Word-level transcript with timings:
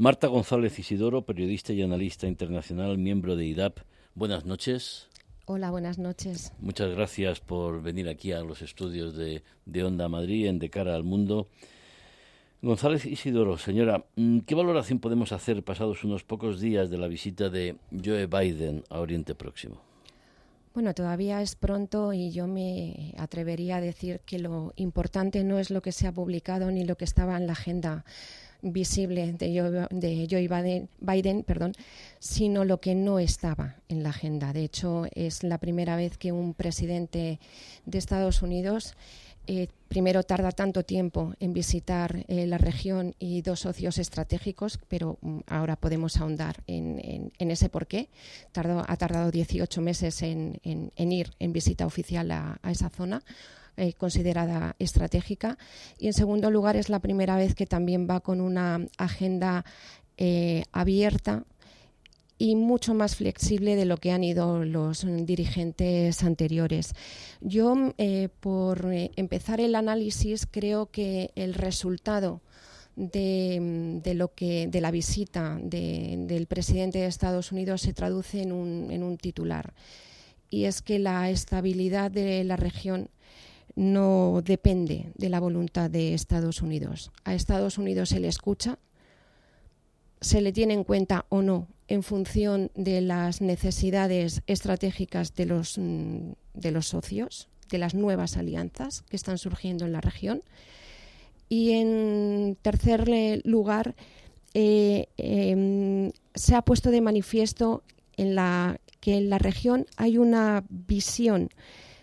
Marta 0.00 0.28
González 0.28 0.78
Isidoro, 0.78 1.26
periodista 1.26 1.74
y 1.74 1.82
analista 1.82 2.26
internacional, 2.26 2.96
miembro 2.96 3.36
de 3.36 3.44
IDAP. 3.44 3.80
Buenas 4.14 4.46
noches. 4.46 5.10
Hola, 5.44 5.70
buenas 5.70 5.98
noches. 5.98 6.54
Muchas 6.58 6.90
gracias 6.92 7.40
por 7.40 7.82
venir 7.82 8.08
aquí 8.08 8.32
a 8.32 8.40
los 8.40 8.62
estudios 8.62 9.14
de, 9.14 9.42
de 9.66 9.84
Onda 9.84 10.08
Madrid 10.08 10.46
en 10.46 10.58
De 10.58 10.70
Cara 10.70 10.94
al 10.94 11.04
Mundo. 11.04 11.48
González 12.62 13.04
Isidoro, 13.04 13.58
señora, 13.58 14.06
mm, 14.16 14.38
¿qué 14.38 14.54
valoración 14.54 15.00
podemos 15.00 15.32
hacer 15.32 15.62
pasados 15.62 16.02
unos 16.02 16.24
pocos 16.24 16.60
días 16.62 16.88
de 16.88 16.96
la 16.96 17.06
visita 17.06 17.50
de 17.50 17.76
Joe 17.92 18.24
Biden 18.24 18.84
a 18.88 19.00
Oriente 19.00 19.34
Próximo? 19.34 19.82
Bueno, 20.72 20.94
todavía 20.94 21.42
es 21.42 21.56
pronto 21.56 22.14
y 22.14 22.30
yo 22.30 22.46
me 22.46 23.12
atrevería 23.18 23.76
a 23.76 23.80
decir 23.82 24.20
que 24.24 24.38
lo 24.38 24.72
importante 24.76 25.44
no 25.44 25.58
es 25.58 25.68
lo 25.68 25.82
que 25.82 25.92
se 25.92 26.06
ha 26.06 26.12
publicado 26.12 26.70
ni 26.70 26.86
lo 26.86 26.96
que 26.96 27.04
estaba 27.04 27.36
en 27.36 27.46
la 27.46 27.52
agenda 27.52 28.06
visible 28.62 29.32
de 29.32 30.26
Joe, 30.30 30.88
Biden, 31.00 31.42
perdón, 31.42 31.72
sino 32.18 32.64
lo 32.64 32.80
que 32.80 32.94
no 32.94 33.18
estaba 33.18 33.76
en 33.88 34.02
la 34.02 34.10
agenda. 34.10 34.52
De 34.52 34.64
hecho, 34.64 35.06
es 35.14 35.42
la 35.42 35.58
primera 35.58 35.96
vez 35.96 36.18
que 36.18 36.32
un 36.32 36.54
presidente 36.54 37.38
de 37.86 37.98
Estados 37.98 38.42
Unidos 38.42 38.94
eh, 39.52 39.66
primero 39.88 40.22
tarda 40.22 40.52
tanto 40.52 40.84
tiempo 40.84 41.34
en 41.40 41.52
visitar 41.52 42.24
eh, 42.28 42.46
la 42.46 42.56
región 42.56 43.16
y 43.18 43.42
dos 43.42 43.58
socios 43.58 43.98
estratégicos, 43.98 44.78
pero 44.86 45.18
mm, 45.22 45.40
ahora 45.48 45.74
podemos 45.74 46.16
ahondar 46.18 46.62
en, 46.68 47.32
ese 47.38 47.68
porqué. 47.68 48.08
ha 48.54 48.96
tardado 48.96 49.32
18 49.32 49.80
meses 49.80 50.22
en, 50.22 50.60
ir 50.94 51.32
en 51.40 51.52
visita 51.52 51.84
oficial 51.84 52.30
a, 52.30 52.60
esa 52.70 52.90
zona. 52.90 53.24
Eh, 53.82 53.94
considerada 53.94 54.76
estratégica 54.78 55.56
y 55.98 56.06
en 56.06 56.12
segundo 56.12 56.50
lugar 56.50 56.76
es 56.76 56.90
la 56.90 56.98
primera 56.98 57.36
vez 57.36 57.54
que 57.54 57.64
también 57.66 58.06
va 58.06 58.20
con 58.20 58.42
una 58.42 58.86
agenda 58.98 59.64
abierta 60.72 61.46
y 62.40 62.56
mucho 62.56 62.94
más 62.94 63.16
flexible 63.16 63.76
de 63.76 63.84
lo 63.84 63.98
que 63.98 64.12
han 64.12 64.24
ido 64.24 64.64
los 64.64 65.06
dirigentes 65.26 66.22
anteriores. 66.24 66.94
Yo, 67.42 67.92
eh, 67.98 68.30
por 68.40 68.90
eh, 68.94 69.10
empezar 69.16 69.60
el 69.60 69.74
análisis, 69.74 70.46
creo 70.50 70.86
que 70.86 71.32
el 71.34 71.52
resultado 71.52 72.40
de, 72.96 74.00
lo 74.16 74.32
que 74.32 74.68
de 74.68 74.80
la 74.80 74.90
visita 74.90 75.58
del 75.62 76.46
presidente 76.46 77.00
de 77.00 77.06
Estados 77.06 77.52
Unidos 77.52 77.82
se 77.82 77.92
traduce 77.92 78.40
en 78.40 78.52
un, 78.52 78.90
en 78.90 79.02
un 79.02 79.18
titular 79.18 79.74
y 80.48 80.64
es 80.64 80.82
que 80.82 80.98
la 80.98 81.30
estabilidad 81.30 82.10
de 82.10 82.42
la 82.44 82.56
región 82.56 83.10
no 83.76 84.42
depende 84.44 85.12
de 85.14 85.28
la 85.28 85.40
voluntad 85.40 85.90
de 85.90 86.14
Estados 86.14 86.62
Unidos. 86.62 87.10
A 87.24 87.34
Estados 87.34 87.78
Unidos 87.78 88.10
se 88.10 88.20
le 88.20 88.28
escucha, 88.28 88.78
se 90.20 90.40
le 90.40 90.52
tiene 90.52 90.74
en 90.74 90.84
cuenta 90.84 91.26
o 91.28 91.42
no 91.42 91.68
en 91.88 92.02
función 92.02 92.70
de 92.74 93.00
las 93.00 93.40
necesidades 93.40 94.42
estratégicas 94.46 95.34
de 95.34 95.46
los, 95.46 95.76
mm, 95.76 96.32
de 96.54 96.70
los 96.70 96.86
socios, 96.86 97.48
de 97.68 97.78
las 97.78 97.94
nuevas 97.94 98.36
alianzas 98.36 99.02
que 99.08 99.16
están 99.16 99.38
surgiendo 99.38 99.86
en 99.86 99.92
la 99.92 100.00
región. 100.00 100.42
Y 101.48 101.72
en 101.72 102.56
tercer 102.62 103.08
lugar, 103.44 103.96
eh, 104.54 105.08
em, 105.16 106.12
se 106.34 106.54
ha 106.54 106.62
puesto 106.62 106.90
de 106.90 107.00
manifiesto 107.00 107.82
que 108.16 109.16
en 109.16 109.30
la 109.30 109.38
región 109.38 109.86
hay 109.96 110.18
una 110.18 110.64
visión 110.68 111.50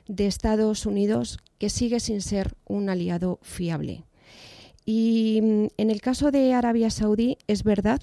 de 0.07 0.27
Estados 0.27 0.85
Unidos 0.85 1.39
que 1.57 1.69
sigue 1.69 1.99
sin 1.99 2.21
ser 2.21 2.55
un 2.65 2.89
aliado 2.89 3.39
fiable. 3.41 4.03
Y 4.85 5.39
mm, 5.41 5.67
en 5.77 5.89
el 5.89 6.01
caso 6.01 6.31
de 6.31 6.53
Arabia 6.53 6.89
Saudí 6.89 7.37
es 7.47 7.63
verdad 7.63 8.01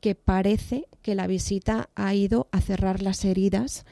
que 0.00 0.14
parece 0.14 0.86
que 1.02 1.14
la 1.14 1.26
visita 1.26 1.88
ha 1.94 2.14
ido 2.14 2.48
a 2.52 2.60
cerrar 2.60 3.02
las 3.02 3.24
heridas 3.24 3.84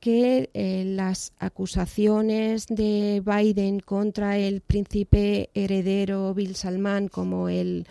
que 0.00 0.50
eh, 0.52 0.84
las 0.84 1.32
acusaciones 1.38 2.66
de 2.66 3.22
Biden 3.24 3.80
contra 3.80 4.36
el 4.36 4.60
príncipe 4.60 5.48
heredero 5.54 6.34
Bill 6.34 6.56
Salman 6.56 7.08
como 7.08 7.48
el, 7.48 7.86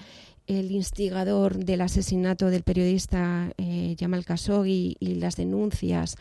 instigador 0.48 1.58
del 1.58 1.82
asesinato 1.82 2.50
del 2.50 2.64
periodista 2.64 3.54
eh, 3.58 3.96
Jamal 4.00 4.26
Khashoggi 4.26 4.98
y 5.00 5.16
las 5.16 5.36
denuncias 5.36 6.16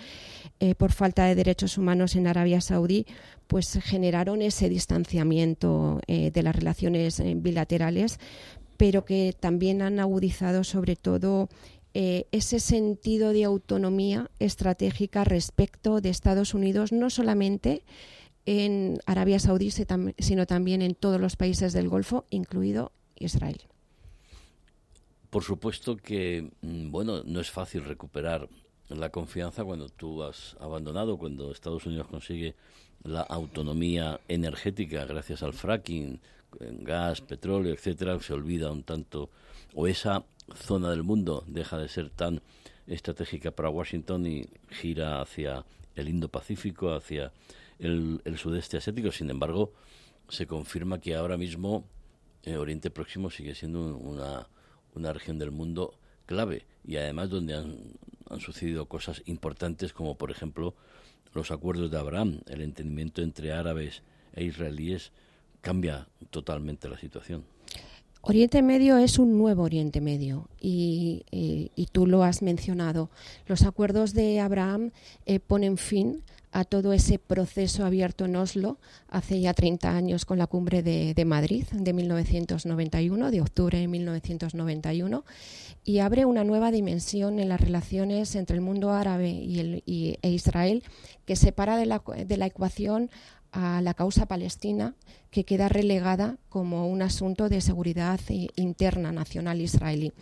eh, 0.61 0.75
por 0.75 0.93
falta 0.93 1.25
de 1.25 1.35
derechos 1.35 1.79
humanos 1.79 2.17
en 2.17 2.27
Arabia 2.27 2.61
Saudí, 2.61 3.07
pues 3.47 3.79
generaron 3.83 4.43
ese 4.43 4.69
distanciamiento 4.69 6.01
de 6.07 6.43
las 6.43 6.57
relaciones 6.57 7.23
bilaterales, 7.37 8.19
pero 8.79 9.05
que 9.05 9.35
también 9.39 9.83
han 9.83 10.01
agudizado 10.01 10.65
sobre 10.65 10.97
todo 10.97 11.49
eh, 11.95 12.27
ese 12.33 12.59
sentido 12.59 13.35
de 13.35 13.45
autonomía 13.45 14.31
estratégica 14.39 15.25
respecto 15.25 16.01
de 16.01 16.09
Estados 16.09 16.55
Unidos, 16.55 16.91
no 16.91 17.11
solamente 17.11 17.85
en 18.47 18.99
Arabia 19.05 19.39
Saudí, 19.39 19.71
sino 19.71 20.47
también 20.47 20.81
en 20.81 20.95
todos 20.95 21.21
los 21.21 21.37
países 21.37 21.75
del 21.75 21.91
Golfo, 21.91 22.25
incluido 22.31 22.93
Israel. 23.17 23.61
Por 25.33 25.45
supuesto 25.45 25.97
que, 25.97 26.51
mm, 26.61 26.91
bueno, 26.91 27.23
no 27.25 27.41
es 27.41 27.51
fácil 27.51 27.87
recuperar 27.87 28.51
la 28.91 29.09
confianza 29.09 29.65
cuando 29.65 29.89
tú 29.89 30.23
has 30.23 30.59
abandonado, 30.61 31.17
cuando 31.17 31.51
Estados 31.51 31.87
Unidos 31.87 32.07
consigue 32.07 32.55
la 33.03 33.23
autonomía 33.23 34.21
energética 34.29 35.07
gracias 35.07 35.43
al 35.43 35.55
fracking, 35.55 36.21
gas, 36.81 37.23
petróleo, 37.23 37.73
etcétera, 37.73 38.21
se 38.21 38.35
olvida 38.35 38.71
un 38.71 38.83
tanto, 38.83 39.31
o 39.75 39.87
esa 39.87 40.23
zona 40.55 40.91
del 40.91 41.03
mundo 41.03 41.45
deja 41.47 41.79
de 41.79 41.89
ser 41.89 42.11
tan 42.11 42.43
estratégica 42.87 43.53
para 43.53 43.71
Washington 43.71 44.27
y 44.27 44.45
gira 44.69 45.23
hacia 45.23 45.65
el 45.97 46.11
Indo-Pacífico, 46.11 46.93
hacia 46.93 47.33
el, 47.79 48.21
sudeste 48.37 48.77
asiático. 48.77 49.11
Sin 49.11 49.31
embargo, 49.31 49.73
se 50.29 50.47
confirma 50.47 51.01
que 51.01 51.15
ahora 51.15 51.39
mismo 51.39 51.87
eh, 52.43 52.59
Oriente 52.59 52.91
Próximo 52.91 53.31
sigue 53.31 53.55
siendo 53.55 53.97
una, 53.97 54.47
una 54.95 55.13
región 55.13 55.39
del 55.39 55.51
mundo 55.51 55.95
clave 56.27 56.67
y 56.85 56.97
además 56.97 57.31
donde 57.31 57.55
han, 57.55 57.77
han 58.29 58.41
sucedido 58.41 58.87
cosas 58.87 59.23
importantes 59.27 59.93
como 59.93 60.17
por 60.17 60.31
ejemplo 60.31 60.75
los 61.35 61.51
acuerdos 61.51 61.91
de 61.91 61.99
Abraham, 61.99 62.41
el 62.47 62.61
entendimiento 62.61 63.23
entre 63.23 63.53
árabes 63.53 64.03
e 64.35 64.45
israelíes 64.45 65.13
cambia 65.61 66.09
totalmente 66.31 66.89
la 66.89 66.99
situación. 66.99 67.45
Oriente 68.25 68.63
Medio 68.63 68.99
es 68.99 69.19
un 69.19 69.37
nuevo 69.37 69.65
Oriente 69.65 70.01
Medio 70.01 70.49
y, 70.61 71.25
eh, 71.33 71.71
tú 71.91 72.07
lo 72.07 72.23
has 72.23 72.41
mencionado. 72.41 73.11
Los 73.47 73.63
acuerdos 73.63 74.15
de 74.15 74.39
Abraham 74.39 74.93
eh, 75.27 75.41
ponen 75.41 75.77
fin 75.77 76.23
a 76.53 76.65
todo 76.65 76.93
ese 76.93 77.19
proceso 77.19 77.85
abierto 77.85 78.27
en 78.27 78.37
Oslo 78.37 78.79
hace 79.09 79.41
ya 79.41 79.55
30 79.55 79.91
años 79.91 80.25
con 80.25 80.39
la 80.39 80.47
cumbre 80.47 80.85
de, 80.85 81.25
Madrid 81.25 81.65
de 81.73 81.93
1991, 81.93 83.33
de 83.33 83.41
octubre 83.41 83.79
de 83.79 83.89
1991, 83.89 85.25
y 85.83 85.99
abre 85.99 86.25
una 86.25 86.45
nueva 86.45 86.71
dimensión 86.71 87.41
en 87.41 87.49
las 87.49 87.61
relaciones 87.61 88.37
entre 88.37 88.55
el 88.55 88.63
mundo 88.63 88.93
árabe 88.93 89.31
y, 89.31 90.17
e 90.23 90.31
Israel 90.31 90.85
que 91.25 91.35
separa 91.35 91.77
de 91.77 91.87
la, 91.87 92.01
de 92.25 92.37
la 92.37 92.47
ecuación 92.47 93.11
a 93.53 93.81
la 93.83 93.95
causa 93.95 94.27
palestina, 94.27 94.95
que 95.31 95.45
queda 95.45 95.69
relegada 95.69 96.39
como 96.49 96.89
un 96.89 97.03
asunto 97.03 97.49
de 97.49 97.61
seguridad 97.61 98.21
interna 98.57 99.13
nacional 99.13 99.61
israelí. 99.61 100.13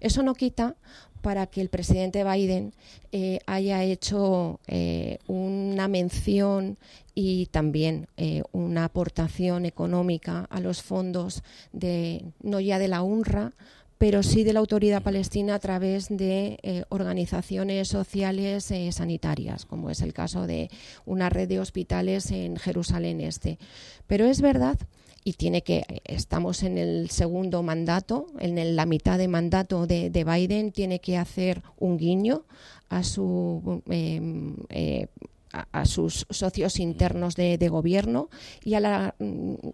Eso 0.00 0.22
no 0.22 0.34
quita 0.34 0.76
para 1.20 1.46
que 1.46 1.60
el 1.60 1.68
presidente 1.68 2.24
Biden 2.24 2.74
eh, 3.12 3.40
haya 3.46 3.82
hecho 3.82 4.60
eh, 4.66 5.18
una 5.26 5.88
mención 5.88 6.78
y 7.14 7.46
también 7.46 8.08
eh, 8.16 8.42
una 8.52 8.84
aportación 8.84 9.66
económica 9.66 10.46
a 10.50 10.60
los 10.60 10.82
fondos 10.82 11.42
de 11.72 12.24
no 12.40 12.60
ya 12.60 12.78
de 12.78 12.88
la 12.88 13.02
UNRWA 13.02 13.52
pero 13.98 14.22
sí 14.22 14.44
de 14.44 14.52
la 14.52 14.60
autoridad 14.60 15.02
palestina 15.02 15.56
a 15.56 15.58
través 15.58 16.08
de 16.08 16.58
eh, 16.62 16.84
organizaciones 16.88 17.88
sociales 17.88 18.70
eh, 18.70 18.90
sanitarias, 18.92 19.66
como 19.66 19.90
es 19.90 20.00
el 20.00 20.12
caso 20.12 20.46
de 20.46 20.70
una 21.04 21.28
red 21.28 21.48
de 21.48 21.60
hospitales 21.60 22.30
en 22.30 22.56
Jerusalén 22.56 23.20
Este. 23.20 23.58
Pero 24.06 24.24
es 24.26 24.40
verdad 24.40 24.78
y 25.24 25.32
tiene 25.34 25.62
que 25.62 25.84
estamos 26.04 26.62
en 26.62 26.78
el 26.78 27.10
segundo 27.10 27.62
mandato, 27.62 28.26
en 28.38 28.76
la 28.76 28.86
mitad 28.86 29.18
de 29.18 29.28
mandato 29.28 29.86
de, 29.86 30.24
Biden, 30.24 30.72
tiene 30.72 31.00
que 31.00 31.18
hacer 31.18 31.62
un 31.76 31.98
guiño 31.98 32.44
a 32.88 33.02
su 33.02 33.82
eh, 33.90 35.08
a, 35.52 35.84
sus 35.84 36.26
socios 36.30 36.78
internos 36.78 37.34
de, 37.34 37.68
gobierno 37.68 38.28
y 38.62 38.74
a 38.74 38.80
la, 38.80 39.14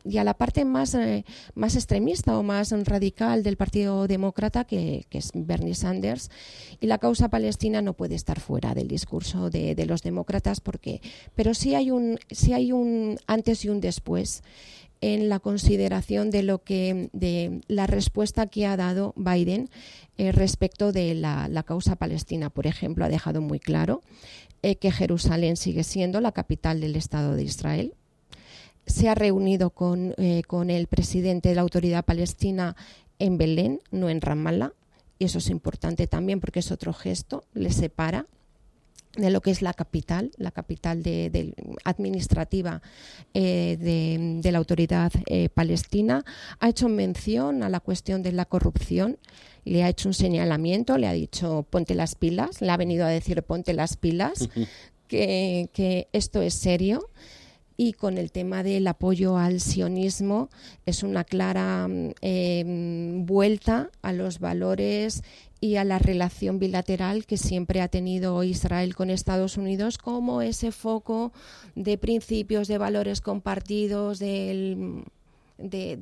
y 0.05 0.19
a 0.19 0.25
la 0.25 0.35
parte 0.35 0.65
más, 0.65 0.95
eh, 0.95 1.25
más 1.55 1.77
extremista 1.77 2.39
o 2.39 2.43
más 2.43 2.73
radical 2.85 3.43
del 3.43 3.57
Partido 3.57 4.07
Demócrata, 4.07 4.65
que, 4.65 5.07
es 5.11 5.31
Bernie 5.35 5.75
Sanders. 5.75 6.31
Y 6.81 6.87
la 6.87 6.99
causa 6.99 7.29
palestina 7.29 7.83
no 7.83 7.95
puede 7.95 8.15
estar 8.15 8.41
fuera 8.41 8.75
del 8.75 8.89
discurso 8.89 9.51
de, 9.51 9.85
los 9.87 10.03
demócratas, 10.03 10.61
porque, 10.61 11.01
pero 11.35 11.55
sí 11.55 11.75
hay, 11.75 11.91
un, 11.91 12.19
sí 12.31 12.53
hay 12.53 12.73
un 12.73 13.19
antes 13.27 13.65
y 13.65 13.69
un 13.69 13.81
después 13.81 14.43
en 15.01 15.29
la 15.29 15.39
consideración 15.39 16.31
de 16.31 16.43
lo 16.43 16.63
que 16.63 17.11
de 17.13 17.61
la 17.69 17.87
respuesta 17.87 18.47
que 18.47 18.67
ha 18.67 18.77
dado 18.77 19.13
Biden 19.17 19.69
eh, 20.17 20.33
respecto 20.33 20.93
de 20.93 21.15
la, 21.15 21.63
causa 21.67 21.97
palestina. 21.97 22.51
Por 22.51 22.67
ejemplo, 22.67 23.05
ha 23.05 23.09
dejado 23.09 23.41
muy 23.41 23.59
claro 23.59 24.03
eh, 24.63 24.77
que 24.77 24.93
Jerusalén 24.93 25.57
sigue 25.57 25.85
siendo 25.85 26.21
la 26.21 26.33
capital 26.33 26.81
del 26.81 26.97
Estado 26.97 27.35
de 27.35 27.43
Israel. 27.43 27.95
Se 28.87 29.09
ha 29.09 29.15
reunido 29.15 29.71
con, 29.71 30.15
eh, 30.19 30.43
con 30.47 30.71
el 30.71 30.87
presidente 30.87 31.49
de 31.49 31.55
la 31.55 31.63
autoridad 31.63 32.05
palestina 32.05 32.77
en 33.19 33.39
Belén, 33.39 33.81
no 33.91 34.09
en 34.09 34.21
Ramallah, 34.21 34.73
y 35.19 35.25
eso 35.25 35.39
es 35.39 35.49
importante 35.49 36.07
también 36.07 36.41
porque 36.41 36.61
es 36.61 36.71
otro 36.71 36.93
gesto, 36.93 37.45
le 37.55 37.71
separa 37.71 38.27
de 39.17 39.31
lo 39.31 39.41
que 39.41 39.51
es 39.51 39.63
la 39.63 39.75
capital, 39.75 40.33
la 40.37 40.51
capital 40.51 41.03
de, 41.03 41.55
administrativa 41.85 42.83
eh, 43.33 43.77
de, 44.43 44.53
la 44.53 44.59
autoridad 44.59 45.13
eh, 45.27 45.49
palestina, 45.49 46.25
ha 46.61 46.69
hecho 46.69 46.89
mención 46.89 47.63
a 47.63 47.69
la 47.69 47.81
cuestión 47.81 48.23
de 48.23 48.33
la 48.33 48.45
corrupción, 48.45 49.19
le 49.65 49.83
ha 49.83 49.89
hecho 49.89 50.09
un 50.09 50.15
señalamiento, 50.15 50.99
le 50.99 51.07
ha 51.07 51.13
dicho 51.13 51.67
ponte 51.71 51.95
las 51.95 52.15
pilas, 52.15 52.61
le 52.61 52.71
ha 52.71 52.77
venido 52.77 53.07
a 53.07 53.09
decir 53.09 53.43
ponte 53.43 53.73
las 53.73 53.97
pilas, 53.97 54.49
que, 55.09 55.69
que 55.73 56.09
esto 56.13 56.43
es 56.43 56.55
serio. 56.55 57.09
Y 57.77 57.95
con 57.95 58.19
el 58.19 58.31
tema 58.31 58.63
del 58.63 58.87
apoyo 58.87 59.37
al 59.37 59.61
sionismo 59.61 60.49
es 60.87 61.03
una 61.03 61.25
clara 61.25 61.89
mm, 61.89 62.11
em, 62.21 63.27
vuelta 63.27 63.91
a 64.01 64.13
los 64.13 64.39
valores 64.39 65.25
y 65.65 65.77
a 65.77 65.85
la 65.85 65.99
relación 65.99 66.59
bilateral 66.59 67.25
que 67.25 67.39
siempre 67.39 67.81
ha 67.81 67.89
tenido 67.89 68.45
Israel 68.45 68.95
con 68.95 69.09
Estados 69.09 69.57
Unidos 69.57 69.97
como 69.97 70.43
ese 70.43 70.73
foco 70.73 71.33
de 71.75 71.97
principios, 71.97 72.69
de 72.69 72.77
valores 72.77 73.23
compartidos, 73.23 74.19
de, 74.19 75.03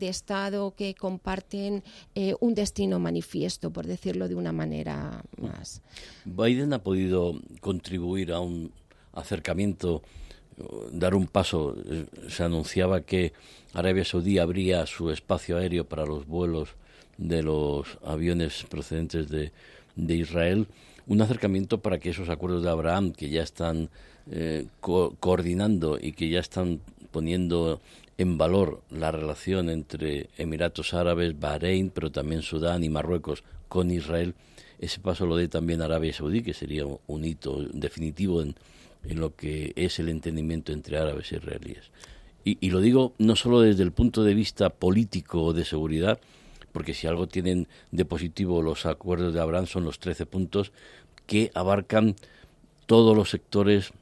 Estado 0.01 0.75
que 0.75 0.97
comparten 0.97 1.85
eh, 2.17 2.35
un 2.41 2.57
destino 2.57 2.99
manifiesto, 2.99 3.71
por 3.71 3.87
decirlo 3.87 4.27
de 4.27 4.35
una 4.35 4.51
manera 4.51 5.23
más. 5.41 5.81
Biden 6.25 6.73
ha 6.73 6.83
podido 6.83 7.41
contribuir 7.61 8.33
a 8.33 8.41
un 8.41 8.73
acercamiento 9.13 10.03
dar 10.91 11.15
un 11.15 11.29
paso. 11.29 11.77
Eh, 11.89 12.07
se 12.29 12.43
anunciaba 12.43 13.03
que 13.03 13.33
Arabia 13.75 14.05
Saudí 14.05 14.41
abría 14.41 14.87
su 14.87 15.11
espacio 15.11 15.57
aéreo 15.57 15.85
para 15.85 16.05
los 16.05 16.27
vuelos 16.27 16.71
de 17.23 17.43
los 17.43 17.99
aviones 18.05 18.65
procedentes 18.69 19.29
de, 19.29 19.53
de 19.97 20.15
Israel. 20.15 20.67
Un 21.07 21.21
acercamiento 21.21 21.79
para 21.79 21.99
que 21.99 22.11
esos 22.11 22.29
acuerdos 22.29 22.63
de 22.63 22.71
Abraham, 22.71 23.13
que 23.13 23.31
ya 23.31 23.43
están 23.43 23.91
eh, 24.31 24.67
coordinando 24.81 25.99
y 26.01 26.13
que 26.13 26.29
ya 26.29 26.41
están 26.41 26.81
poniendo 27.11 27.81
en 28.19 28.39
valor 28.39 28.83
la 28.91 29.11
relación 29.11 29.69
entre 29.69 30.29
Emiratos 30.39 30.95
Árabes, 30.95 31.39
Bahrein, 31.39 31.91
pero 31.91 32.13
también 32.13 32.43
Sudán 32.43 32.85
y 32.85 32.89
Marruecos 32.89 33.43
con 33.69 33.91
Israel, 33.91 34.35
ese 34.79 35.01
paso 35.01 35.27
lo 35.27 35.37
dé 35.37 35.49
también 35.49 35.81
Arabia 35.81 36.13
Saudí, 36.13 36.43
que 36.43 36.55
sería 36.55 36.85
un 37.07 37.25
hito 37.25 37.63
definitivo 37.73 38.43
en, 38.43 38.55
en 39.05 39.21
lo 39.21 39.35
que 39.35 39.73
es 39.77 39.99
el 39.99 40.09
entendimiento 40.09 40.73
entre 40.73 40.99
árabes 40.99 41.33
y 41.33 41.37
israelíes. 41.37 41.91
Y, 42.45 42.71
lo 42.71 42.81
digo 42.81 43.15
no 43.19 43.37
solo 43.37 43.61
desde 43.61 43.85
el 43.85 43.93
punto 43.93 44.25
de 44.25 44.35
vista 44.35 44.71
político 44.71 45.43
o 45.45 45.53
de 45.53 45.65
seguridad, 45.65 46.19
porque 46.73 46.95
si 46.95 47.07
algo 47.07 47.29
tienen 47.29 47.69
de 47.91 48.05
positivo 48.05 48.63
los 48.63 48.87
acuerdos 48.87 49.35
de 49.35 49.41
Abraham 49.41 49.67
son 49.67 49.85
los 49.85 49.99
13 49.99 50.27
puntos 50.27 50.73
que 51.27 51.51
abarcan 51.55 52.17
todos 52.87 53.17
los 53.17 53.31
sectores 53.31 53.93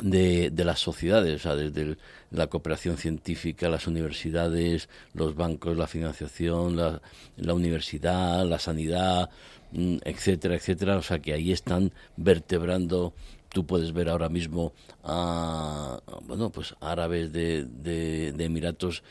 de, 0.00 0.50
de 0.50 0.64
las 0.64 0.80
sociedades, 0.80 1.34
o 1.34 1.38
sea, 1.38 1.56
desde 1.56 1.96
la 2.30 2.46
cooperación 2.48 2.98
científica, 2.98 3.68
las 3.68 3.86
universidades, 3.86 4.88
los 5.14 5.34
bancos, 5.34 5.76
la 5.76 5.86
financiación, 5.86 6.76
la, 6.76 7.54
universidad, 7.54 8.44
la 8.46 8.58
sanidad, 8.58 9.30
mm, 9.72 9.98
etcétera, 10.04 10.54
etcétera. 10.54 10.96
O 10.96 11.02
sea, 11.02 11.18
que 11.20 11.32
ahí 11.32 11.52
están 11.52 11.92
vertebrando 12.16 13.14
tú 13.48 13.64
puedes 13.64 13.94
ver 13.94 14.10
ahora 14.10 14.28
mismo 14.28 14.74
a 15.02 15.98
bueno 16.26 16.50
pues 16.50 16.74
árabes 16.80 17.32
de, 17.32 17.64
de, 17.64 18.44
Emiratos 18.44 19.02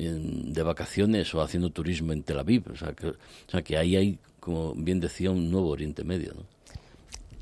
de 0.00 0.62
vacaciones 0.62 1.34
o 1.34 1.42
haciendo 1.42 1.70
turismo 1.70 2.12
en 2.12 2.22
Tel 2.22 2.38
Aviv 2.38 2.64
o 2.72 2.76
sea 2.76 2.92
que 2.92 3.08
o 3.08 3.16
sea 3.48 3.62
que 3.62 3.76
ahí 3.76 3.96
hay 3.96 4.18
como 4.40 4.74
bien 4.74 5.00
decía 5.00 5.30
un 5.30 5.50
nuevo 5.50 5.68
Oriente 5.68 6.04
Medio 6.04 6.34
¿no? 6.34 6.42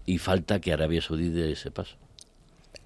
y 0.07 0.19
falta 0.19 0.61
que 0.61 0.73
Arabia 0.73 1.01
Saudí 1.01 1.29
dé 1.29 1.53
ese 1.53 1.71
paso 1.71 1.97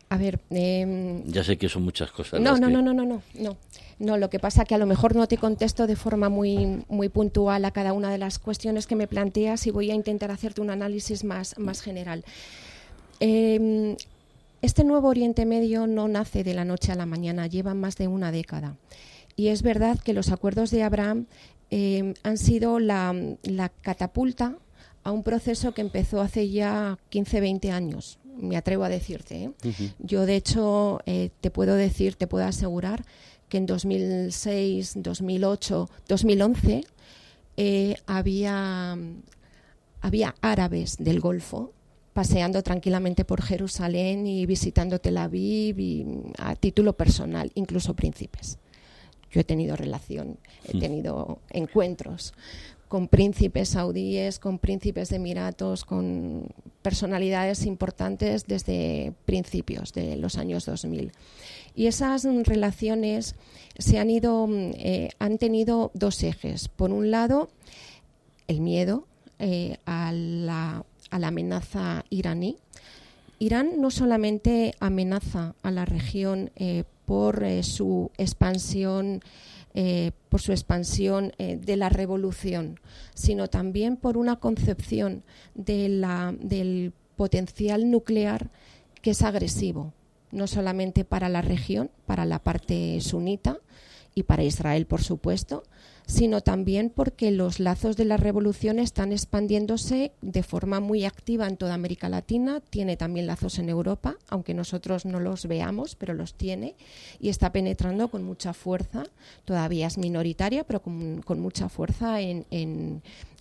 a 0.08 0.19
ver 0.19 0.40
em, 0.50 1.24
ya 1.26 1.42
sé 1.42 1.56
que 1.56 1.69
son 1.69 1.82
muchas 1.82 2.10
cosas 2.12 2.40
no 2.40 2.58
no, 2.58 2.69
no 2.69 2.82
no 2.82 2.92
no 2.92 3.04
no 3.04 3.22
no 3.34 3.56
no 3.98 4.16
lo 4.16 4.30
que 4.30 4.38
pasa 4.38 4.64
que 4.64 4.74
a 4.74 4.78
lo 4.78 4.86
mejor 4.86 5.14
no 5.14 5.26
te 5.26 5.38
contesto 5.38 5.86
de 5.86 5.96
forma 5.96 6.28
muy 6.28 6.84
muy 6.88 7.08
puntual 7.08 7.64
a 7.64 7.70
cada 7.70 7.92
una 7.92 8.10
de 8.10 8.18
las 8.18 8.38
cuestiones 8.38 8.86
que 8.86 8.96
me 8.96 9.06
planteas 9.06 9.66
y 9.66 9.70
voy 9.70 9.90
a 9.90 9.94
intentar 9.94 10.30
hacerte 10.30 10.60
un 10.60 10.70
análisis 10.70 11.25
más 11.25 11.58
más 11.58 11.80
general 11.80 12.25
Em, 13.25 13.94
este 14.62 14.82
nuevo 14.82 15.06
Oriente 15.06 15.46
Medio 15.46 15.86
no 15.86 16.08
nace 16.08 16.42
de 16.42 16.54
la 16.54 16.64
noche 16.64 16.90
a 16.90 16.96
la 16.96 17.06
mañana, 17.06 17.46
lleva 17.46 17.72
más 17.72 17.94
de 17.94 18.08
una 18.08 18.32
década. 18.32 18.75
Y 19.37 19.49
es 19.49 19.62
verdad 19.62 19.99
que 19.99 20.12
los 20.12 20.31
acuerdos 20.31 20.70
de 20.70 20.82
Abraham 20.82 21.26
em, 21.70 22.14
han 22.23 22.38
sido 22.38 22.79
la, 22.79 23.14
catapulta 23.81 24.58
a 25.05 25.11
un 25.11 25.23
proceso 25.23 25.73
que 25.73 25.81
empezó 25.81 26.20
hace 26.20 26.49
ya 26.50 26.99
15, 27.08 27.40
20 27.40 27.70
años. 27.70 28.19
Me 28.37 28.56
atrevo 28.56 28.84
a 28.84 28.88
decirte. 28.88 29.44
¿eh? 29.44 29.52
Yo, 29.99 30.26
de 30.26 30.37
hecho, 30.37 31.00
eh, 31.06 31.31
te 31.40 31.50
puedo 31.50 31.75
decir, 31.75 32.14
te 32.14 32.26
puedo 32.26 32.44
asegurar 32.44 33.05
que 33.49 33.58
en 33.58 33.67
2006, 33.67 34.94
2008, 34.96 35.90
2011 36.08 36.85
había, 38.06 38.96
había 40.00 40.35
árabes 40.40 40.96
del 40.99 41.20
Golfo 41.20 41.73
paseando 42.12 42.62
tranquilamente 42.62 43.25
por 43.25 43.43
Jerusalén 43.43 44.26
y 44.26 44.46
visitando 44.46 45.00
Tel 45.00 45.17
Aviv 45.17 45.78
y 45.78 46.06
a 46.38 46.55
título 46.56 46.93
personal, 46.94 47.50
incluso 47.55 47.94
príncipes. 47.94 48.58
Yo 49.32 49.40
he 49.40 49.44
tenido 49.44 49.75
relación, 49.76 50.38
he 50.69 50.76
hmm. 50.76 50.81
tenido 50.81 51.38
encuentros 51.50 52.34
con 52.88 53.08
príncipes 53.08 53.70
saudíes, 53.70 54.38
con 54.38 54.58
príncipes 54.58 55.08
de 55.08 55.17
Emiratos, 55.17 55.84
con 55.84 56.49
personalidades 56.82 57.64
importantes 57.64 58.44
desde 58.46 59.14
principios 59.25 59.94
de 59.94 60.17
los 60.17 60.37
años 60.37 60.67
2000. 60.67 61.11
Y 61.75 61.87
esas 61.87 62.25
relaciones 62.25 63.34
se 63.79 63.99
han 63.99 64.11
ido, 64.11 64.46
eh, 64.50 65.08
han 65.19 65.38
tenido 65.38 65.90
dos 65.94 66.23
ejes. 66.23 66.69
Por 66.69 66.90
un 66.90 67.11
lado, 67.11 67.49
el 68.46 68.61
miedo 68.61 69.06
eh, 69.38 69.78
a 69.87 70.12
la 70.12 70.85
a 71.12 71.19
la 71.19 71.28
amenaza 71.28 72.04
iraní. 72.09 72.56
Irán 73.42 73.80
no 73.80 73.90
solamente 73.90 74.76
amenaza 74.78 75.56
a 75.64 75.72
la 75.72 75.84
región 75.84 76.52
eh, 76.54 76.84
por 77.04 77.42
eh, 77.42 77.64
su 77.64 78.12
expansión 78.16 79.20
eh, 79.75 80.12
por 80.28 80.40
su 80.40 80.52
expansión 80.52 81.32
de 81.38 81.76
la 81.76 81.88
revolución, 81.88 82.78
sino 83.14 83.49
también 83.49 83.96
por 83.96 84.18
una 84.18 84.37
concepción 84.37 85.25
de 85.54 85.88
la, 85.88 86.34
del 86.38 86.92
potencial 87.16 87.90
nuclear 87.90 88.50
que 89.00 89.12
es 89.12 89.22
agresivo, 89.22 89.94
no 90.30 90.46
solamente 90.46 91.06
para 91.06 91.30
la 91.30 91.40
región, 91.40 91.90
para 92.04 92.26
la 92.26 92.38
parte 92.38 93.00
sunita 93.00 93.61
y 94.14 94.25
para 94.25 94.45
Israel, 94.45 94.87
por 94.87 95.02
supuesto, 95.02 95.64
sino 96.07 96.40
también 96.40 96.90
porque 96.90 97.31
los 97.31 97.61
lazos 97.61 97.97
de 97.97 98.04
la 98.04 98.16
revolución 98.16 98.78
están 98.78 99.12
expandiéndose 99.12 100.12
de 100.21 100.42
forma 100.42 100.81
muy 100.81 101.04
activa 101.04 101.47
en 101.47 101.57
toda 101.57 101.75
América 101.75 102.09
Latina, 102.09 102.61
tiene 102.61 102.97
también 102.97 103.26
lazos 103.26 103.59
en 103.59 103.69
Europa, 103.69 104.16
aunque 104.28 104.52
nosotros 104.52 105.07
no 105.07 105.21
los 105.21 105.47
veamos, 105.47 105.95
pero 105.95 106.12
los 106.12 106.35
tiene, 106.35 106.75
y 107.21 107.28
está 107.28 107.52
penetrando 107.52 108.09
con 108.09 108.25
mucha 108.25 108.52
fuerza, 108.52 109.04
todavía 109.45 109.87
es 109.87 109.97
minoritaria, 109.97 110.64
pero 110.64 110.83
con, 110.83 111.40
mucha 111.40 111.69
fuerza 111.69 112.21
en, 112.21 112.45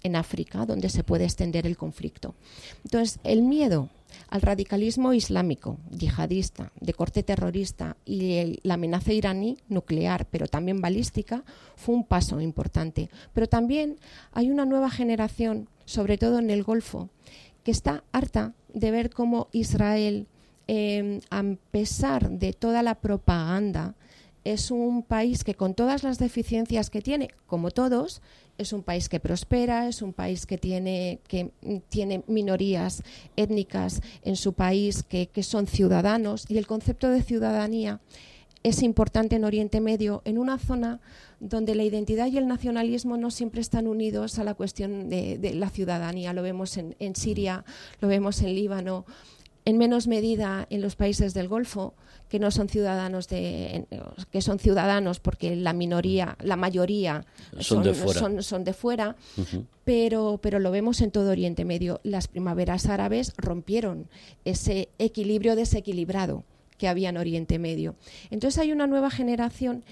en 0.03 0.15
África, 0.15 0.65
donde 0.65 0.89
se 0.89 1.03
puede 1.03 1.25
extender 1.25 1.67
el 1.67 1.77
conflicto. 1.77 2.35
Entonces, 2.83 3.19
el 3.23 3.41
miedo 3.41 3.89
al 4.29 4.41
radicalismo 4.41 5.13
islámico, 5.13 5.77
yihadista, 5.89 6.71
de 6.79 6.93
corte 6.93 7.23
terrorista 7.23 7.97
y 8.05 8.59
la 8.63 8.75
amenaza 8.75 9.13
iraní 9.13 9.57
nuclear, 9.69 10.25
pero 10.25 10.47
también 10.47 10.81
balística, 10.81 11.43
fue 11.75 11.95
un 11.95 12.05
paso 12.05 12.41
importante. 12.41 13.09
Pero 13.33 13.47
también 13.47 13.97
hay 14.31 14.49
una 14.49 14.65
nueva 14.65 14.89
generación, 14.89 15.69
sobre 15.85 16.17
todo 16.17 16.39
en 16.39 16.49
el 16.49 16.63
Golfo, 16.63 17.09
que 17.63 17.71
está 17.71 18.03
harta 18.11 18.53
de 18.73 18.91
ver 18.91 19.09
cómo 19.09 19.47
Israel, 19.51 20.27
em, 20.67 21.19
a 21.29 21.43
pesar 21.71 22.29
de 22.29 22.53
toda 22.53 22.81
la 22.83 22.95
propaganda, 22.95 23.95
es 24.43 24.71
un 24.71 25.03
país 25.03 25.43
que 25.43 25.55
con 25.55 25.73
todas 25.73 26.03
las 26.03 26.17
deficiencias 26.17 26.89
que 26.89 27.01
tiene, 27.01 27.29
como 27.45 27.71
todos, 27.71 28.21
es 28.57 28.73
un 28.73 28.83
país 28.83 29.09
que 29.09 29.19
prospera, 29.19 29.87
es 29.87 30.01
un 30.01 30.13
país 30.13 30.45
que 30.45 30.57
tiene, 30.57 31.19
que 31.27 31.51
tiene 31.89 32.23
minorías 32.27 33.03
étnicas 33.35 34.01
en 34.23 34.35
su 34.35 34.53
país 34.53 35.03
que, 35.03 35.29
son 35.43 35.67
ciudadanos 35.67 36.45
y 36.49 36.57
el 36.57 36.67
concepto 36.67 37.09
de 37.09 37.23
ciudadanía 37.23 37.99
es 38.63 38.83
importante 38.83 39.35
en 39.35 39.43
Oriente 39.43 39.81
Medio, 39.81 40.21
en 40.23 40.37
una 40.37 40.59
zona 40.59 40.99
donde 41.39 41.73
la 41.73 41.83
identidad 41.83 42.27
y 42.27 42.37
el 42.37 42.47
nacionalismo 42.47 43.17
no 43.17 43.31
siempre 43.31 43.59
están 43.59 43.87
unidos 43.87 44.37
a 44.37 44.43
la 44.43 44.53
cuestión 44.53 45.09
de, 45.09 45.53
la 45.55 45.71
ciudadanía. 45.71 46.31
Lo 46.31 46.43
vemos 46.43 46.77
en, 46.77 47.15
Siria, 47.15 47.65
lo 48.01 48.07
vemos 48.07 48.39
en 48.43 48.53
Líbano, 48.53 49.05
en 49.65 49.79
menos 49.79 50.07
medida 50.07 50.67
en 50.69 50.81
los 50.81 50.95
países 50.95 51.33
del 51.33 51.47
Golfo, 51.47 51.95
que 52.31 52.39
no 52.39 52.49
son 52.49 52.69
ciudadanos 52.69 53.27
de, 53.27 53.85
que 54.31 54.41
son 54.41 54.57
ciudadanos 54.57 55.19
porque 55.19 55.53
la 55.57 55.73
minoría, 55.73 56.37
la 56.41 56.55
mayoría 56.55 57.25
son, 57.59 57.83
de 57.83 58.73
fuera, 58.73 59.17
pero, 59.83 60.39
pero 60.41 60.59
lo 60.59 60.71
vemos 60.71 61.01
en 61.01 61.11
todo 61.11 61.31
Oriente 61.31 61.65
Medio. 61.65 61.99
Las 62.03 62.29
primaveras 62.29 62.85
árabes 62.85 63.33
rompieron 63.35 64.07
ese 64.45 64.87
equilibrio 64.97 65.57
desequilibrado 65.57 66.45
que 66.77 66.87
había 66.87 67.09
en 67.09 67.17
Oriente 67.17 67.59
Medio. 67.59 67.95
Entonces 68.29 68.59
hay 68.61 68.71
una 68.71 68.87
nueva 68.87 69.11
generación 69.11 69.83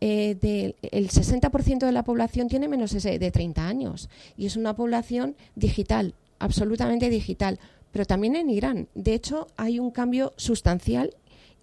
eh, 0.00 0.74
el 0.82 1.08
60% 1.10 1.86
de 1.86 1.92
la 1.92 2.02
población 2.02 2.48
tiene 2.48 2.66
menos 2.66 2.90
de 2.90 3.30
30 3.30 3.68
años 3.68 4.10
y 4.36 4.46
es 4.46 4.56
una 4.56 4.74
población 4.74 5.36
digital, 5.54 6.14
absolutamente 6.40 7.08
digital, 7.08 7.60
pero 7.92 8.04
también 8.04 8.34
en 8.34 8.50
Irán. 8.50 8.88
De 8.96 9.14
hecho, 9.14 9.46
hay 9.56 9.78
un 9.78 9.92
cambio 9.92 10.34
sustancial 10.36 11.14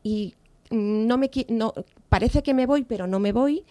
y 0.03 0.35
no 0.69 1.17
me 1.17 1.29
no, 1.49 1.73
parece 2.09 2.43
que 2.43 2.53
me 2.53 2.65
voy, 2.65 2.83
pero 2.83 3.07
no 3.07 3.19
me 3.19 3.31
voy. 3.31 3.63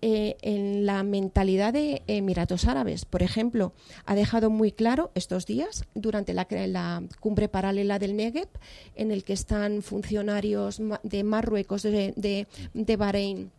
Eh, 0.00 0.36
en 0.42 0.86
la 0.86 1.02
mentalidad 1.02 1.72
de 1.72 2.02
Emiratos 2.06 2.66
Árabes. 2.66 3.04
Por 3.04 3.24
ejemplo, 3.24 3.72
ha 4.06 4.14
dejado 4.14 4.48
muy 4.48 4.70
claro 4.70 5.10
estos 5.16 5.44
días, 5.44 5.86
durante 5.96 6.34
la, 6.34 6.46
la, 6.68 7.02
cumbre 7.18 7.48
paralela 7.48 7.98
del 7.98 8.14
Negev, 8.14 8.46
en 8.94 9.10
el 9.10 9.24
que 9.24 9.32
están 9.32 9.82
funcionarios 9.82 10.80
de 11.02 11.24
Marruecos, 11.24 11.82
de, 11.82 12.14
de, 12.14 12.46
de 12.74 12.96
Bahrein, 12.96 13.50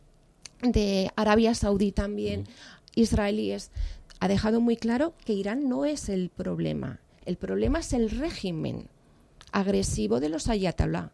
de 0.61 1.11
Arabia 1.17 1.53
Saudí 1.55 1.91
también, 1.91 2.45
israelíes, 2.95 3.71
ha 4.21 4.29
dejado 4.29 4.61
muy 4.61 4.77
claro 4.77 5.15
que 5.25 5.33
Irán 5.33 5.67
no 5.67 5.83
es 5.83 6.07
el 6.07 6.29
problema. 6.29 7.01
El 7.25 7.35
problema 7.35 7.79
es 7.79 7.91
el 7.91 8.09
régimen 8.09 8.87
agresivo 9.51 10.21
de 10.21 10.29
los 10.29 10.47
ayatollah, 10.47 11.11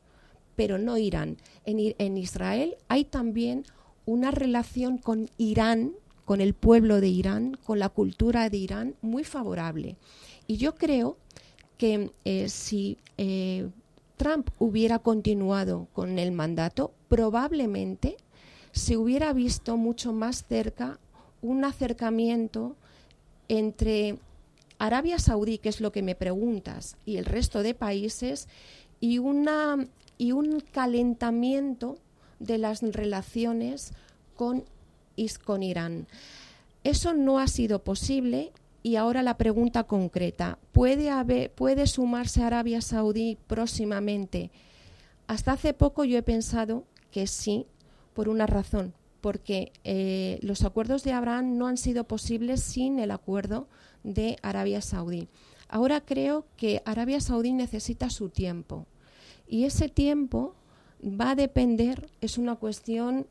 pero 0.56 0.78
no 0.78 0.98
Irán. 0.98 1.38
En, 1.66 2.18
Israel 2.18 2.76
hay 2.88 3.06
también 3.06 3.66
una 4.06 4.32
relación 4.32 4.98
con 4.98 5.30
Irán, 5.38 5.94
con 6.26 6.42
el 6.42 6.54
pueblo 6.54 7.02
de 7.02 7.08
Irán, 7.08 7.58
con 7.64 7.80
la 7.80 7.90
cultura 7.90 8.50
de 8.50 8.58
Irán 8.58 8.96
muy 9.02 9.24
favorable. 9.24 9.98
Y 10.48 10.58
yo 10.58 10.76
creo 10.76 11.18
que 11.78 12.12
eh, 12.24 12.50
si 12.50 12.98
eh, 13.18 13.70
Trump 14.18 14.50
hubiera 14.60 15.00
continuado 15.00 15.88
con 15.94 16.20
el 16.20 16.32
mandato, 16.32 16.94
probablemente 17.10 18.18
se 18.72 18.98
hubiera 18.98 19.34
visto 19.34 19.78
mucho 19.78 20.14
más 20.14 20.46
cerca 20.46 21.00
un 21.42 21.64
acercamiento 21.64 22.76
entre 23.48 24.18
Arabia 24.80 25.20
Saudí, 25.20 25.58
que 25.58 25.70
es 25.70 25.80
lo 25.80 25.92
que 25.92 26.02
me 26.02 26.16
preguntas, 26.16 26.98
y 27.06 27.18
el 27.18 27.26
resto 27.26 27.64
de 27.64 27.74
países, 27.74 28.48
y, 29.00 29.20
una, 29.20 29.88
y 30.18 30.32
un 30.32 30.60
calentamiento 30.60 31.98
de 32.40 32.58
las 32.58 32.82
relaciones 32.82 33.94
con, 34.36 34.64
Irán. 35.62 36.08
Eso 36.84 37.14
no 37.14 37.40
ha 37.40 37.48
sido 37.48 37.84
posible 37.84 38.52
y 38.84 38.98
ahora 38.98 39.24
la 39.24 39.38
pregunta 39.38 39.86
concreta, 39.86 40.60
¿puede, 40.72 41.10
haber, 41.10 41.52
¿puede 41.52 41.88
sumarse 41.88 42.44
Arabia 42.44 42.82
Saudí 42.82 43.38
próximamente? 43.48 44.52
Hasta 45.28 45.54
hace 45.54 45.74
poco 45.74 46.04
yo 46.04 46.18
he 46.18 46.24
pensado 46.24 46.84
que 47.12 47.26
sí, 47.26 47.66
por 48.14 48.30
una 48.30 48.46
razón, 48.46 48.94
porque 49.22 49.72
eh, 49.84 50.38
los 50.42 50.64
acuerdos 50.64 51.04
de 51.04 51.14
Abraham 51.14 51.58
no 51.58 51.68
han 51.68 51.78
sido 51.78 52.04
posibles 52.04 52.62
sin 52.62 53.00
el 53.00 53.10
acuerdo 53.10 53.68
de 54.04 54.38
Arabia 54.44 54.82
Saudí. 54.82 55.30
Ahora 55.68 56.02
creo 56.02 56.46
que 56.58 56.84
Arabia 56.86 57.20
Saudí 57.22 57.54
necesita 57.54 58.12
su 58.12 58.30
tiempo 58.30 58.86
y 59.48 59.66
ese 59.66 59.90
tiempo 59.90 60.54
va 61.04 61.32
a 61.32 61.36
depender, 61.36 62.10
es 62.22 62.38
una 62.38 62.56
cuestión 62.56 63.28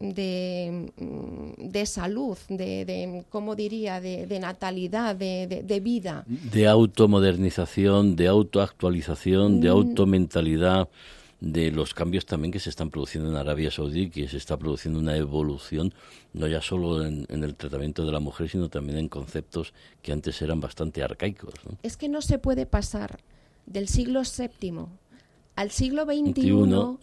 de, 0.00 0.90
mm, 0.96 1.70
de 1.70 1.86
salud, 1.86 2.36
de, 2.48 2.84
de, 2.84 3.24
¿cómo 3.30 3.54
diría?, 3.54 4.00
de, 4.00 4.26
de 4.26 4.40
natalidad, 4.40 5.14
de, 5.14 5.62
de, 5.64 5.80
vida. 5.80 6.24
De 6.26 6.66
automodernización, 6.66 8.16
de 8.16 8.26
autoactualización, 8.26 9.60
de 9.60 9.68
mm. 9.68 9.72
automentalidad 9.72 10.88
de 11.40 11.70
los 11.70 11.92
cambios 11.92 12.24
también 12.24 12.52
que 12.52 12.58
se 12.58 12.70
están 12.70 12.90
produciendo 12.90 13.28
en 13.28 13.36
Arabia 13.36 13.70
Saudí, 13.70 14.08
que 14.08 14.28
se 14.28 14.38
está 14.38 14.56
produciendo 14.56 14.98
una 14.98 15.16
evolución, 15.16 15.92
no 16.32 16.46
ya 16.46 16.62
solo 16.62 17.04
en, 17.04 17.26
el 17.28 17.54
tratamiento 17.54 18.06
de 18.06 18.12
la 18.12 18.20
mujer, 18.20 18.48
sino 18.48 18.70
también 18.70 18.98
en 18.98 19.08
conceptos 19.08 19.74
que 20.00 20.12
antes 20.12 20.40
eran 20.40 20.60
bastante 20.60 21.02
arcaicos. 21.02 21.54
Es 21.82 21.98
que 21.98 22.08
no 22.08 22.22
se 22.22 22.38
puede 22.38 22.64
pasar 22.64 23.20
del 23.66 23.88
siglo 23.88 24.22
VII 24.22 24.86
al 25.56 25.70
siglo 25.70 26.04
XXI 26.04 26.98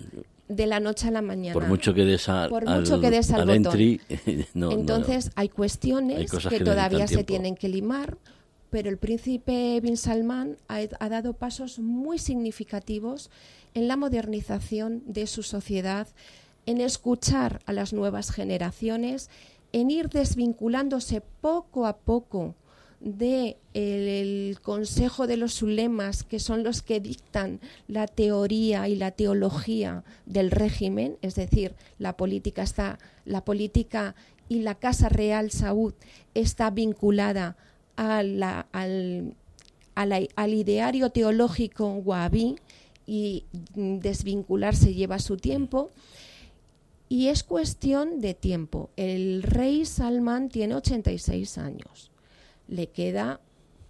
de 0.48 0.66
la 0.68 0.80
noche 0.80 1.08
a 1.08 1.12
la 1.12 1.22
mañana. 1.22 1.54
Por 1.54 1.68
mucho 1.68 1.94
que 1.94 2.04
des, 2.04 2.26
Por 2.50 2.68
mucho 2.68 3.00
que 3.00 3.10
des 3.10 3.32
al, 3.32 3.50
Entonces 4.54 5.32
hay 5.36 5.50
cuestiones 5.50 6.30
que, 6.30 6.60
todavía 6.60 7.08
se 7.08 7.24
tienen 7.24 7.56
que 7.56 7.70
limar, 7.70 8.18
pero 8.70 8.90
el 8.90 8.98
príncipe 8.98 9.80
Bin 9.82 9.98
Salman 9.98 10.58
ha 10.68 11.10
dado 11.10 11.34
pasos 11.34 11.80
muy 11.80 12.20
significativos 12.20 13.30
en 13.74 13.88
la 13.88 13.96
modernización 13.96 15.04
de 15.06 15.28
su 15.28 15.44
sociedad, 15.44 16.08
en 16.66 16.82
escuchar 16.82 17.62
a 17.66 17.74
las 17.74 17.94
nuevas 17.94 18.32
generaciones, 18.32 19.30
en 19.72 19.90
ir 19.90 20.10
desvinculándose 20.10 21.22
poco 21.40 21.86
a 21.86 21.98
poco 21.98 22.56
del 23.02 23.58
el 23.74 24.60
Consejo 24.62 25.28
de 25.28 25.38
los 25.38 25.62
Ulemas, 25.62 26.24
que 26.24 26.40
son 26.40 26.64
los 26.64 26.82
que 26.82 27.00
dictan 27.00 27.60
la 27.88 28.08
teoría 28.08 28.88
y 28.88 28.96
la 28.96 29.12
teología 29.12 30.04
del 30.26 30.52
régimen, 30.52 31.18
es 31.22 31.36
decir, 31.36 31.74
la 32.00 32.16
política 32.16 32.64
está, 32.64 33.00
la 33.26 33.44
política 33.44 34.16
y 34.48 34.60
la 34.60 34.76
Casa 34.76 35.10
Real 35.10 35.52
Saud 35.52 35.94
está 36.36 36.70
vinculada 36.70 37.58
al, 37.96 38.44
al 38.44 40.54
ideario 40.54 41.10
teológico 41.10 41.94
wahhabí, 41.94 42.56
y 43.06 43.46
desvincularse 43.76 44.94
lleva 44.94 45.20
su 45.20 45.38
tiempo. 45.38 45.90
Y 47.10 47.28
es 47.28 47.44
cuestión 47.44 48.22
de 48.22 48.34
tiempo. 48.34 48.90
El 48.96 49.44
rey 49.44 49.86
Salman 49.86 50.50
tiene 50.50 50.76
86 50.76 51.58
años. 51.58 52.11
Le 52.72 52.88
queda, 52.88 53.42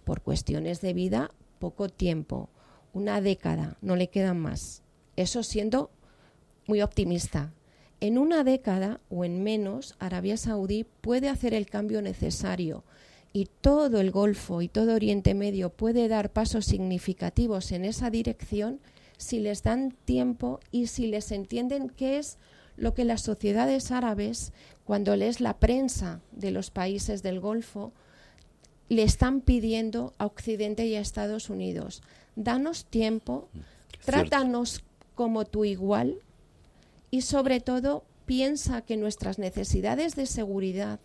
por 0.04 0.22
cuestiones 0.22 0.80
de 0.80 0.92
vida, 0.92 1.30
poco 1.60 1.88
tiempo. 1.88 2.50
Una 2.92 3.20
década, 3.20 3.78
no 3.80 3.94
le 3.94 4.08
quedan 4.10 4.40
más. 4.40 4.82
Eso 5.14 5.44
siendo 5.44 5.92
muy 6.66 6.82
optimista. 6.82 7.54
En 8.00 8.18
una 8.18 8.42
década 8.42 9.00
o 9.08 9.24
en 9.24 9.44
menos, 9.44 9.94
Arabia 10.00 10.36
Saudí 10.36 10.84
puede 11.00 11.28
hacer 11.28 11.54
el 11.54 11.66
cambio 11.66 12.02
necesario 12.02 12.82
y 13.32 13.46
todo 13.60 14.00
el 14.00 14.10
Golfo 14.10 14.60
y 14.60 14.68
todo 14.68 14.96
Oriente 14.96 15.34
Medio 15.34 15.70
puede 15.70 16.08
dar 16.08 16.32
pasos 16.32 16.66
significativos 16.66 17.70
en 17.70 17.84
esa 17.84 18.10
dirección 18.10 18.80
si 19.16 19.38
les 19.38 19.62
dan 19.62 19.92
tiempo 20.04 20.58
y 20.72 20.88
si 20.88 21.06
les 21.06 21.30
entienden 21.30 21.88
qué 21.88 22.18
es 22.18 22.38
lo 22.76 22.94
que 22.94 23.04
las 23.04 23.22
sociedades 23.22 23.92
árabes, 23.92 24.52
cuando 24.84 25.14
lees 25.14 25.40
la 25.40 25.60
prensa 25.60 26.20
de 26.32 26.50
los 26.50 26.72
países 26.72 27.22
del 27.22 27.38
Golfo, 27.38 27.92
le 28.92 29.04
están 29.04 29.40
pidiendo 29.40 30.12
a 30.18 30.26
Occidente 30.26 30.86
y 30.86 30.96
a 30.96 31.00
Estados 31.00 31.48
Unidos. 31.48 32.02
Danos 32.36 32.84
tiempo, 32.84 33.48
trátanos 34.04 34.84
como 35.14 35.46
tu 35.46 35.64
igual 35.64 36.18
y 37.10 37.22
sobre 37.22 37.60
todo 37.60 38.04
piensa 38.26 38.82
que 38.82 38.98
nuestras 38.98 39.38
necesidades 39.38 40.14
de 40.14 40.26
seguridad 40.26 41.00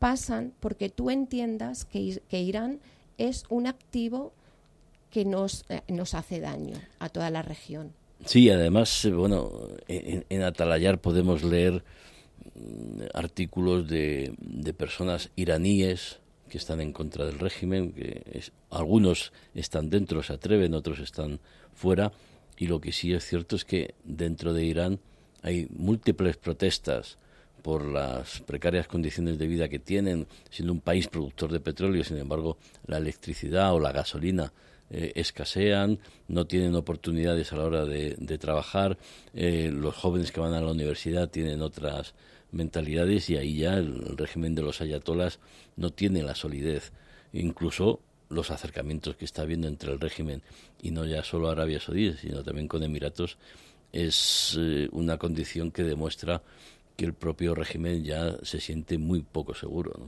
pasan 0.00 0.52
porque 0.58 0.88
tú 0.88 1.10
entiendas 1.10 1.84
que, 1.84 2.20
que 2.28 2.40
Irán 2.40 2.80
es 3.18 3.44
un 3.48 3.68
activo 3.68 4.32
que 5.08 5.24
nos, 5.24 5.64
eh, 5.68 5.82
nos 5.86 6.14
hace 6.14 6.40
daño 6.40 6.74
a 6.98 7.08
toda 7.08 7.30
la 7.30 7.42
región. 7.42 7.92
Sí, 8.26 8.50
además, 8.50 9.04
eh, 9.04 9.12
bueno, 9.12 9.68
en, 9.86 10.42
Atalayar 10.42 11.00
podemos 11.00 11.44
leer 11.44 11.84
mm, 12.56 13.02
artículos 13.14 13.86
de, 13.88 14.34
de, 14.40 14.74
personas 14.74 15.30
iraníes 15.36 16.18
que 16.52 16.58
están 16.58 16.82
en 16.82 16.92
contra 16.92 17.24
del 17.24 17.38
régimen, 17.38 17.92
que 17.92 18.42
algunos 18.68 19.32
están 19.54 19.88
dentro, 19.88 20.22
se 20.22 20.34
atreven, 20.34 20.74
otros 20.74 20.98
están 20.98 21.40
fuera, 21.72 22.12
y 22.58 22.66
lo 22.66 22.78
que 22.78 22.92
sí 22.92 23.14
es 23.14 23.24
cierto 23.24 23.56
es 23.56 23.64
que 23.64 23.94
dentro 24.04 24.52
de 24.52 24.62
Irán 24.62 25.00
hay 25.40 25.66
múltiples 25.70 26.36
protestas 26.36 27.16
por 27.62 27.86
las 27.86 28.42
precarias 28.42 28.86
condiciones 28.86 29.38
de 29.38 29.46
vida 29.46 29.70
que 29.70 29.78
tienen, 29.78 30.26
siendo 30.50 30.74
un 30.74 30.82
país 30.82 31.08
productor 31.08 31.50
de 31.50 31.60
petróleo, 31.60 32.04
sin 32.04 32.18
embargo, 32.18 32.58
la 32.86 32.98
electricidad 32.98 33.72
o 33.72 33.80
la 33.80 33.92
gasolina 33.92 34.52
eh, 34.90 35.12
escasean, 35.14 36.00
no 36.28 36.44
tienen 36.44 36.74
oportunidades 36.74 37.50
a 37.54 37.56
la 37.56 37.64
hora 37.64 37.86
de, 37.86 38.38
trabajar, 38.38 38.98
eh, 39.32 39.70
los 39.72 39.94
jóvenes 39.94 40.32
que 40.32 40.40
van 40.40 40.52
a 40.52 40.60
la 40.60 40.70
universidad 40.70 41.30
tienen 41.30 41.62
otras 41.62 42.12
mentalidades 42.52 43.28
y 43.30 43.36
ahí 43.36 43.56
ya 43.56 43.74
el, 43.74 44.16
régimen 44.16 44.54
de 44.54 44.62
los 44.62 44.80
ayatolas 44.80 45.40
no 45.76 45.90
tiene 45.90 46.22
la 46.22 46.34
solidez. 46.34 46.92
Incluso 47.32 48.00
los 48.28 48.50
acercamientos 48.50 49.16
que 49.16 49.24
está 49.24 49.42
habiendo 49.42 49.68
entre 49.68 49.92
el 49.92 50.00
régimen 50.00 50.42
y 50.80 50.90
no 50.90 51.04
ya 51.04 51.22
solo 51.24 51.50
Arabia 51.50 51.80
Saudí, 51.80 52.14
sino 52.14 52.42
también 52.42 52.68
con 52.68 52.82
Emiratos, 52.82 53.36
es 53.92 54.56
eh, 54.58 54.88
una 54.92 55.18
condición 55.18 55.70
que 55.70 55.82
demuestra 55.82 56.42
que 56.96 57.04
el 57.04 57.14
propio 57.14 57.54
régimen 57.54 58.04
ya 58.04 58.36
se 58.42 58.60
siente 58.60 58.98
muy 58.98 59.22
poco 59.22 59.54
seguro. 59.54 59.92
¿no? 59.98 60.06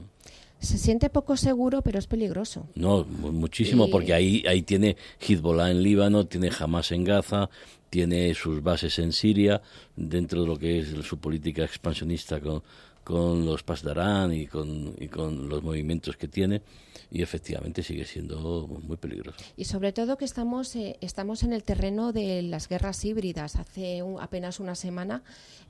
Se 0.59 0.77
siente 0.77 1.09
poco 1.09 1.37
seguro, 1.37 1.81
pero 1.81 1.99
es 1.99 2.07
peligroso. 2.07 2.67
No, 2.75 3.03
muchísimo, 3.03 3.89
porque 3.89 4.13
ahí, 4.13 4.43
ahí 4.47 4.63
tiene 4.63 4.97
Hezbollah 5.19 5.69
en 5.69 5.83
Líbano, 5.83 6.25
tiene 6.25 6.49
Hamas 6.57 6.91
en 6.91 7.03
Gaza, 7.03 7.49
tiene 7.95 8.33
sus 8.33 8.61
bases 8.61 8.99
en 8.99 9.13
Siria, 9.13 9.61
dentro 9.95 10.41
de 10.41 10.47
lo 10.47 10.59
que 10.59 10.79
es 10.79 10.89
su 11.05 11.17
política 11.17 11.63
expansionista 11.63 12.41
con, 12.41 12.61
con 13.05 13.45
los 13.45 13.63
Pasdarán 13.63 14.33
y 14.33 14.47
con, 14.47 14.93
y 14.99 15.07
con 15.07 15.47
los 15.47 15.63
movimientos 15.63 16.17
que 16.17 16.27
tiene 16.27 16.61
y 17.09 17.21
efectivamente 17.21 17.83
sigue 17.83 18.03
siendo 18.03 18.67
muy 18.67 18.97
peligroso. 18.97 19.37
Y 19.55 19.63
sobre 19.63 19.93
todo 19.93 20.17
que 20.17 20.25
estamos, 20.25 20.75
eh, 20.75 20.97
estamos 20.99 21.43
en 21.43 21.53
el 21.53 21.63
terreno 21.63 22.11
de 22.11 22.41
las 22.41 22.67
guerras 22.67 23.05
híbridas. 23.05 23.55
Hace 23.55 24.03
apenas 24.19 24.59
una 24.59 24.75
semana 24.75 25.23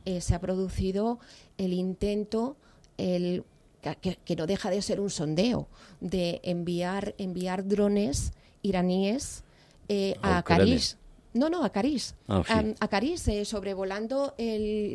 eh, 0.05 0.19
se 0.19 0.33
ha 0.33 0.39
producido 0.39 1.19
el 1.59 1.73
intento, 1.73 2.57
el, 2.97 3.43
que, 4.01 4.35
no 4.35 4.47
deja 4.47 4.71
de 4.71 4.81
ser 4.81 4.99
un 4.99 5.11
sondeo, 5.11 5.67
de 6.01 6.39
enviar, 6.41 7.13
enviar 7.19 7.67
drones 7.67 8.33
iraníes 8.63 9.43
eh, 9.89 10.15
a, 10.23 10.39
a 10.39 10.43
no, 11.35 11.49
no, 11.49 11.63
a 11.63 11.69
Caris. 11.69 12.15
Ah, 12.27 12.63
a 12.79 12.87
Caris, 12.87 13.27
eh, 13.27 13.43
sobrevolando 13.45 14.33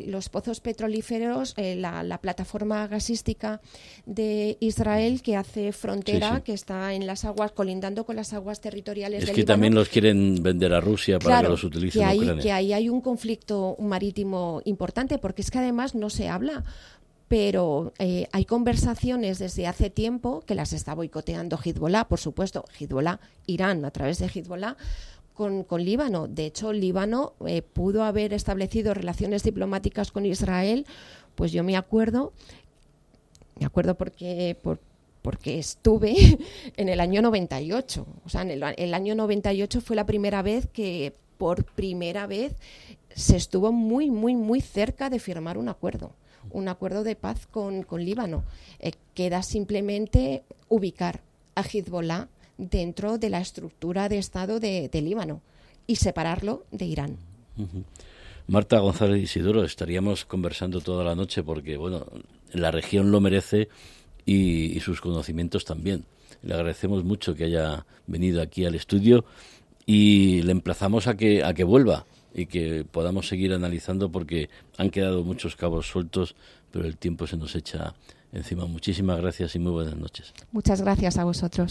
los 0.07 0.29
pozos 0.29 0.59
petrolíferos, 0.59 1.53
eh, 1.55 1.75
la, 1.75 2.19
plataforma 2.21 2.87
gasística 2.87 3.61
de 4.05 4.57
Israel 4.59 5.21
que 5.21 5.37
hace 5.37 5.71
frontera, 5.71 6.41
que 6.43 6.53
está 6.53 6.93
en 6.93 7.05
las 7.05 7.25
aguas, 7.25 7.51
colindando 7.51 8.05
con 8.05 8.15
las 8.15 8.33
aguas 8.33 8.59
territoriales. 8.59 9.23
Es 9.23 9.31
que 9.31 9.43
también 9.43 9.75
los 9.75 9.87
quieren 9.89 10.41
vender 10.41 10.73
a 10.73 10.81
Rusia 10.81 11.19
para 11.19 11.41
que 11.41 11.47
los 11.47 11.63
utilicen 11.63 12.01
que 12.01 12.31
en 12.31 12.39
Que 12.39 12.51
ahí 12.51 12.73
hay 12.73 12.89
un 12.89 13.01
conflicto 13.01 13.77
marítimo 13.79 14.61
importante, 14.65 15.19
porque 15.19 15.43
es 15.43 15.51
que 15.51 15.59
además 15.59 15.95
no 15.95 16.09
se 16.09 16.27
habla 16.27 16.63
pero 17.31 17.93
eh, 17.97 18.27
hay 18.33 18.43
conversaciones 18.43 19.39
desde 19.39 19.65
hace 19.65 19.89
tiempo 19.89 20.41
que 20.41 20.53
las 20.53 20.73
está 20.73 20.93
boicoteando 20.93 21.57
Hezbollah, 21.57 22.09
por 22.09 22.19
supuesto, 22.19 22.65
Hezbollah, 22.77 23.21
Irán 23.45 23.85
a 23.85 23.91
través 23.91 24.19
de 24.19 24.25
Hezbollah, 24.25 24.75
con, 25.33 25.65
Líbano. 25.83 26.27
De 26.27 26.45
hecho, 26.45 26.73
Líbano 26.73 27.33
eh, 27.45 27.61
pudo 27.61 28.03
haber 28.03 28.33
establecido 28.33 28.93
relaciones 28.93 29.43
diplomáticas 29.43 30.11
con 30.11 30.25
Israel, 30.25 30.85
pues 31.35 31.51
yo 31.51 31.63
me 31.63 31.77
acuerdo, 31.77 32.33
me 33.59 33.65
acuerdo 33.65 33.95
porque, 33.95 34.57
porque 35.21 35.59
estuve 35.59 36.15
en 36.77 36.89
el 36.89 36.99
año 36.99 37.21
98. 37.21 38.05
O 38.25 38.29
sea, 38.29 38.41
en 38.41 38.51
el, 38.51 38.63
el 38.77 38.93
año 38.93 39.15
98 39.15 39.81
fue 39.81 39.95
la 39.95 40.05
primera 40.05 40.41
vez 40.41 40.67
que, 40.67 41.13
por 41.37 41.65
primera 41.65 42.27
vez, 42.27 42.53
se 43.15 43.35
estuvo 43.35 43.71
muy, 43.71 44.11
muy, 44.11 44.35
muy 44.35 44.61
cerca 44.61 45.09
de 45.09 45.19
firmar 45.19 45.57
un 45.57 45.69
acuerdo 45.69 46.13
un 46.49 46.67
acuerdo 46.67 47.03
de 47.03 47.15
paz 47.15 47.47
con, 47.47 47.83
con 47.83 48.03
Líbano. 48.03 48.43
Eh, 48.79 48.93
queda 49.13 49.43
simplemente 49.43 50.43
ubicar 50.69 51.21
a 51.55 51.61
Hezbollah 51.61 52.27
dentro 52.69 53.17
de 53.17 53.29
la 53.29 53.41
estructura 53.41 54.07
de 54.07 54.19
Estado 54.19 54.59
de, 54.59 54.89
Líbano 54.93 55.41
y 55.87 55.95
separarlo 55.95 56.65
de 56.71 56.85
Irán. 56.85 57.17
Marta 58.47 58.79
González 58.79 59.23
Isidoro, 59.23 59.63
estaríamos 59.63 60.25
conversando 60.25 60.81
toda 60.81 61.03
la 61.03 61.15
noche 61.15 61.43
porque, 61.43 61.77
bueno, 61.77 62.05
la 62.53 62.71
región 62.71 63.11
lo 63.11 63.19
merece 63.19 63.69
y, 64.25 64.79
sus 64.81 65.01
conocimientos 65.01 65.65
también. 65.65 66.05
Le 66.43 66.53
agradecemos 66.53 67.03
mucho 67.03 67.35
que 67.35 67.45
haya 67.45 67.85
venido 68.07 68.41
aquí 68.41 68.65
al 68.65 68.75
estudio 68.75 69.25
y 69.85 70.41
le 70.43 70.51
emplazamos 70.51 71.07
a 71.07 71.17
que, 71.17 71.43
a 71.43 71.53
que 71.53 71.63
vuelva 71.63 72.05
y 72.33 72.45
que 72.45 72.85
podamos 72.89 73.27
seguir 73.27 73.53
analizando 73.53 74.11
porque 74.11 74.49
han 74.77 74.89
quedado 74.89 75.23
muchos 75.23 75.55
cabos 75.55 75.87
sueltos, 75.87 76.35
pero 76.71 76.85
el 76.85 76.97
tiempo 76.97 77.27
se 77.27 77.37
nos 77.37 77.55
echa 77.55 77.93
encima. 78.31 78.65
Muchísimas 78.65 79.19
gracias 79.19 79.55
y 79.55 79.59
muy 79.59 79.71
buenas 79.71 79.97
noches. 79.97 80.33
Muchas 80.51 80.81
gracias 80.81 81.17
a 81.17 81.23
vosotros. 81.23 81.69